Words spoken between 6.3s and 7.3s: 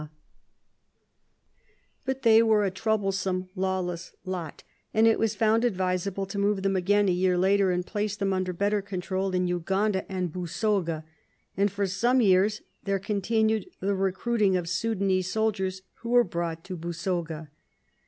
move them again a